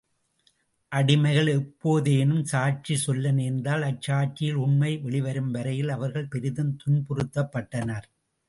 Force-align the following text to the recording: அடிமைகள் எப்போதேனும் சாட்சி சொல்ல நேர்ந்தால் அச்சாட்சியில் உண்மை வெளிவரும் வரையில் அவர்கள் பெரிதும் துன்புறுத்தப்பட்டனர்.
அடிமைகள் 0.91 1.49
எப்போதேனும் 1.51 2.41
சாட்சி 2.43 2.95
சொல்ல 2.95 3.31
நேர்ந்தால் 3.31 3.81
அச்சாட்சியில் 3.81 4.59
உண்மை 4.65 4.97
வெளிவரும் 4.97 5.51
வரையில் 5.51 5.89
அவர்கள் 5.89 6.27
பெரிதும் 6.27 6.75
துன்புறுத்தப்பட்டனர். 6.81 8.07